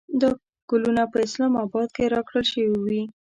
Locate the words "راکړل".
2.13-2.43